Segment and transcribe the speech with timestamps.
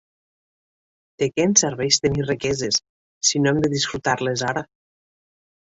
[1.23, 2.81] De què ens serveix tenir riqueses,
[3.31, 4.69] si no hem de disfrutar-les ara?